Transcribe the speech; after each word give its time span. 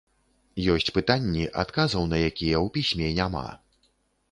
Ёсць 0.75 0.89
пытанні, 0.95 1.43
адказаў 1.65 2.03
на 2.15 2.23
якія 2.31 2.57
ў 2.65 2.75
пісьме 2.79 3.13
няма. 3.21 3.47